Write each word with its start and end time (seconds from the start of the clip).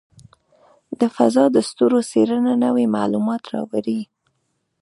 د 0.99 1.01
فضاء 1.15 1.49
د 1.55 1.57
ستورو 1.69 1.99
څېړنه 2.11 2.53
نوې 2.65 2.85
معلومات 2.97 3.43
راوړي. 3.53 4.01